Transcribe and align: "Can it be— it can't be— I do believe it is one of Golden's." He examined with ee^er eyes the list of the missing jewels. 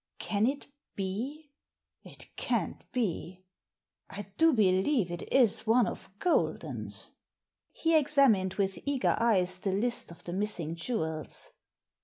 "Can 0.17 0.47
it 0.47 0.65
be— 0.95 1.51
it 2.03 2.35
can't 2.35 2.91
be— 2.91 3.43
I 4.09 4.31
do 4.39 4.51
believe 4.51 5.11
it 5.11 5.31
is 5.31 5.67
one 5.67 5.85
of 5.85 6.09
Golden's." 6.17 7.11
He 7.71 7.95
examined 7.95 8.55
with 8.55 8.83
ee^er 8.87 9.15
eyes 9.21 9.59
the 9.59 9.71
list 9.73 10.09
of 10.09 10.23
the 10.23 10.33
missing 10.33 10.73
jewels. 10.73 11.51